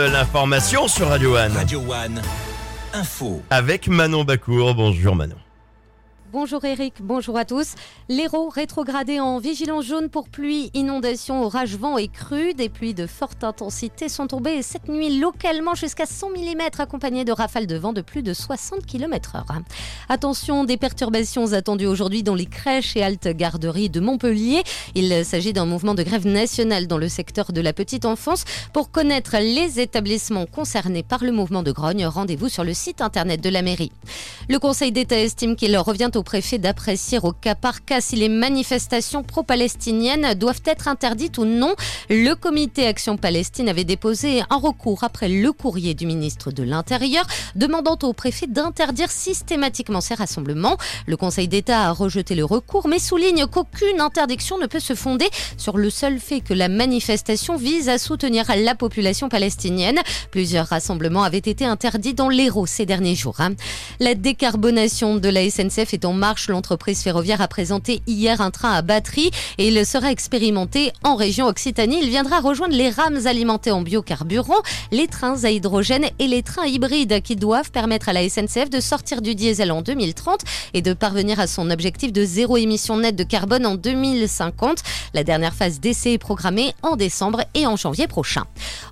L'information 0.00 0.88
sur 0.88 1.08
Radio 1.08 1.36
One 1.36 1.52
Radio 1.52 1.80
One, 1.80 2.22
info. 2.94 3.42
avec 3.50 3.86
Manon 3.86 4.24
Bacour. 4.24 4.74
Bonjour 4.74 5.14
Manon. 5.14 5.36
Bonjour 6.32 6.64
Eric, 6.64 6.94
bonjour 7.00 7.36
à 7.36 7.44
tous. 7.44 7.74
L'Hérault 8.08 8.50
rétrogradé 8.50 9.18
en 9.18 9.40
vigilance 9.40 9.84
jaune 9.84 10.08
pour 10.08 10.28
pluie, 10.28 10.70
inondation, 10.74 11.42
orage, 11.42 11.74
vent 11.74 11.98
et 11.98 12.06
crue. 12.06 12.54
Des 12.54 12.68
pluies 12.68 12.94
de 12.94 13.08
forte 13.08 13.42
intensité 13.42 14.08
sont 14.08 14.28
tombées 14.28 14.62
cette 14.62 14.88
nuit 14.88 15.18
localement 15.18 15.74
jusqu'à 15.74 16.06
100 16.06 16.30
mm 16.30 16.60
accompagnées 16.78 17.24
de 17.24 17.32
rafales 17.32 17.66
de 17.66 17.74
vent 17.76 17.92
de 17.92 18.00
plus 18.00 18.22
de 18.22 18.32
60 18.32 18.86
km 18.86 19.32
h 19.38 19.62
Attention, 20.08 20.62
des 20.62 20.76
perturbations 20.76 21.52
attendues 21.52 21.86
aujourd'hui 21.86 22.22
dans 22.22 22.36
les 22.36 22.46
crèches 22.46 22.96
et 22.96 23.02
haltes 23.02 23.28
garderies 23.28 23.90
de 23.90 23.98
Montpellier. 23.98 24.62
Il 24.94 25.24
s'agit 25.24 25.52
d'un 25.52 25.66
mouvement 25.66 25.94
de 25.94 26.04
grève 26.04 26.28
nationale 26.28 26.86
dans 26.86 26.98
le 26.98 27.08
secteur 27.08 27.52
de 27.52 27.60
la 27.60 27.72
petite 27.72 28.04
enfance. 28.04 28.44
Pour 28.72 28.92
connaître 28.92 29.36
les 29.36 29.80
établissements 29.80 30.46
concernés 30.46 31.02
par 31.02 31.24
le 31.24 31.32
mouvement 31.32 31.64
de 31.64 31.72
grogne, 31.72 32.06
rendez-vous 32.06 32.48
sur 32.48 32.62
le 32.62 32.72
site 32.72 33.00
internet 33.00 33.40
de 33.40 33.48
la 33.48 33.62
mairie. 33.62 33.90
Le 34.48 34.60
Conseil 34.60 34.92
d'État 34.92 35.18
estime 35.18 35.56
qu'il 35.56 35.76
revient 35.76 36.10
au 36.14 36.19
préfet 36.22 36.58
d'apprécier 36.58 37.18
au 37.22 37.32
cas 37.32 37.54
par 37.54 37.84
cas 37.84 38.00
si 38.00 38.16
les 38.16 38.28
manifestations 38.28 39.22
pro-palestiniennes 39.22 40.34
doivent 40.34 40.62
être 40.64 40.88
interdites 40.88 41.38
ou 41.38 41.44
non. 41.44 41.74
Le 42.08 42.34
comité 42.34 42.86
Action 42.86 43.16
Palestine 43.16 43.68
avait 43.68 43.84
déposé 43.84 44.42
un 44.50 44.56
recours 44.56 45.04
après 45.04 45.28
le 45.28 45.52
courrier 45.52 45.94
du 45.94 46.06
ministre 46.06 46.50
de 46.50 46.62
l'Intérieur 46.62 47.26
demandant 47.54 47.98
au 48.02 48.12
préfet 48.12 48.46
d'interdire 48.46 49.10
systématiquement 49.10 50.00
ces 50.00 50.14
rassemblements. 50.14 50.76
Le 51.06 51.16
Conseil 51.16 51.48
d'État 51.48 51.88
a 51.88 51.92
rejeté 51.92 52.34
le 52.34 52.44
recours 52.44 52.88
mais 52.88 52.98
souligne 52.98 53.46
qu'aucune 53.46 54.00
interdiction 54.00 54.58
ne 54.58 54.66
peut 54.66 54.80
se 54.80 54.94
fonder 54.94 55.28
sur 55.56 55.76
le 55.76 55.90
seul 55.90 56.18
fait 56.18 56.40
que 56.40 56.54
la 56.54 56.68
manifestation 56.68 57.56
vise 57.56 57.88
à 57.88 57.98
soutenir 57.98 58.46
la 58.56 58.74
population 58.74 59.28
palestinienne. 59.28 60.00
Plusieurs 60.30 60.66
rassemblements 60.66 61.22
avaient 61.22 61.38
été 61.38 61.64
interdits 61.64 62.14
dans 62.14 62.28
l'Hérault 62.28 62.66
ces 62.66 62.86
derniers 62.86 63.14
jours. 63.14 63.40
hein. 63.40 63.54
La 63.98 64.14
décarbonation 64.14 65.16
de 65.16 65.28
la 65.28 65.48
SNCF 65.48 65.94
est 65.94 66.04
en 66.04 66.09
marche. 66.12 66.48
L'entreprise 66.48 67.02
ferroviaire 67.02 67.40
a 67.40 67.48
présenté 67.48 68.02
hier 68.06 68.40
un 68.40 68.50
train 68.50 68.72
à 68.72 68.82
batterie 68.82 69.30
et 69.58 69.68
il 69.68 69.86
sera 69.86 70.10
expérimenté 70.10 70.92
en 71.04 71.16
région 71.16 71.46
Occitanie. 71.46 72.00
Il 72.02 72.10
viendra 72.10 72.40
rejoindre 72.40 72.74
les 72.74 72.90
rames 72.90 73.26
alimentées 73.26 73.70
en 73.70 73.82
biocarburant, 73.82 74.62
les 74.90 75.06
trains 75.06 75.44
à 75.44 75.50
hydrogène 75.50 76.06
et 76.18 76.26
les 76.26 76.42
trains 76.42 76.66
hybrides 76.66 77.22
qui 77.22 77.36
doivent 77.36 77.70
permettre 77.70 78.08
à 78.08 78.12
la 78.12 78.28
SNCF 78.28 78.70
de 78.70 78.80
sortir 78.80 79.22
du 79.22 79.34
diesel 79.34 79.72
en 79.72 79.82
2030 79.82 80.40
et 80.74 80.82
de 80.82 80.92
parvenir 80.92 81.40
à 81.40 81.46
son 81.46 81.70
objectif 81.70 82.12
de 82.12 82.24
zéro 82.24 82.56
émission 82.56 82.96
nette 82.96 83.16
de 83.16 83.24
carbone 83.24 83.66
en 83.66 83.74
2050. 83.74 84.82
La 85.14 85.24
dernière 85.24 85.54
phase 85.54 85.80
d'essai 85.80 86.12
est 86.12 86.18
programmée 86.18 86.74
en 86.82 86.96
décembre 86.96 87.42
et 87.54 87.66
en 87.66 87.76
janvier 87.76 88.06
prochain. 88.06 88.44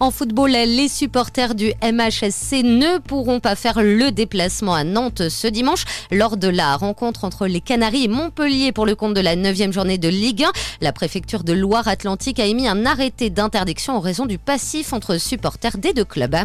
En 0.00 0.10
football, 0.10 0.50
les 0.50 0.88
supporters 0.88 1.54
du 1.54 1.72
MHSC 1.82 2.62
ne 2.62 2.98
pourront 2.98 3.40
pas 3.40 3.54
faire 3.54 3.82
le 3.82 4.10
déplacement 4.10 4.74
à 4.74 4.84
Nantes 4.84 5.28
ce 5.28 5.46
dimanche 5.46 5.84
lors 6.10 6.36
de 6.36 6.48
la 6.48 6.76
rencontre 6.76 7.05
entre 7.14 7.46
les 7.46 7.60
Canaries 7.60 8.04
et 8.04 8.08
Montpellier 8.08 8.72
pour 8.72 8.86
le 8.86 8.96
compte 8.96 9.14
de 9.14 9.20
la 9.20 9.36
9e 9.36 9.72
journée 9.72 9.98
de 9.98 10.08
Ligue 10.08 10.42
1. 10.42 10.52
La 10.80 10.92
préfecture 10.92 11.44
de 11.44 11.52
Loire-Atlantique 11.52 12.40
a 12.40 12.46
émis 12.46 12.66
un 12.66 12.84
arrêté 12.84 13.30
d'interdiction 13.30 13.96
en 13.96 14.00
raison 14.00 14.26
du 14.26 14.38
passif 14.38 14.92
entre 14.92 15.18
supporters 15.18 15.78
des 15.78 15.92
deux 15.92 16.04
clubs. 16.04 16.36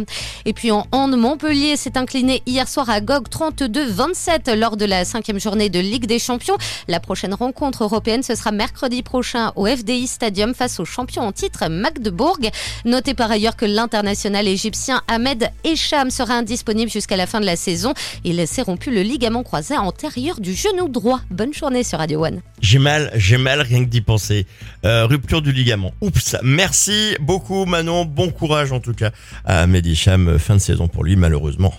Et 0.45 0.53
puis 0.53 0.71
en 0.71 0.85
hand, 0.91 1.15
Montpellier 1.17 1.75
s'est 1.75 1.97
incliné 1.97 2.43
hier 2.45 2.67
soir 2.67 2.89
à 2.89 3.01
GOG 3.01 3.27
32-27 3.29 4.53
lors 4.55 4.77
de 4.77 4.85
la 4.85 5.03
cinquième 5.03 5.39
journée 5.39 5.69
de 5.69 5.79
Ligue 5.79 6.05
des 6.05 6.19
Champions. 6.19 6.57
La 6.87 6.99
prochaine 6.99 7.33
rencontre 7.33 7.83
européenne, 7.83 8.21
ce 8.21 8.35
sera 8.35 8.51
mercredi 8.51 9.01
prochain 9.01 9.51
au 9.55 9.65
FDI 9.65 10.05
Stadium 10.05 10.53
face 10.53 10.79
au 10.79 10.85
champion 10.85 11.23
en 11.23 11.31
titre 11.31 11.67
Magdebourg. 11.67 12.37
Notez 12.85 13.15
par 13.15 13.31
ailleurs 13.31 13.55
que 13.55 13.65
l'international 13.65 14.47
égyptien 14.47 15.01
Ahmed 15.07 15.49
Echam 15.63 16.11
sera 16.11 16.35
indisponible 16.35 16.91
jusqu'à 16.91 17.17
la 17.17 17.25
fin 17.25 17.39
de 17.39 17.45
la 17.45 17.55
saison. 17.55 17.93
Il 18.23 18.47
s'est 18.47 18.61
rompu 18.61 18.91
le 18.91 19.01
ligament 19.01 19.43
croisé 19.43 19.77
antérieur 19.77 20.39
genou 20.55 20.89
droit. 20.89 21.21
Bonne 21.29 21.53
journée 21.53 21.83
sur 21.83 21.99
Radio 21.99 22.25
One. 22.25 22.41
J'ai 22.61 22.79
mal, 22.79 23.11
j'ai 23.15 23.37
mal 23.37 23.61
rien 23.61 23.83
que 23.83 23.89
d'y 23.89 24.01
penser. 24.01 24.45
Euh, 24.85 25.05
rupture 25.05 25.41
du 25.41 25.51
ligament. 25.51 25.93
Oups. 26.01 26.35
Merci 26.43 27.15
beaucoup 27.19 27.65
Manon. 27.65 28.05
Bon 28.05 28.29
courage 28.31 28.71
en 28.71 28.79
tout 28.79 28.93
cas 28.93 29.11
à 29.45 29.67
Mehdi 29.67 29.95
Cham. 29.95 30.37
Fin 30.39 30.55
de 30.55 30.61
saison 30.61 30.87
pour 30.87 31.03
lui 31.03 31.15
malheureusement. 31.15 31.73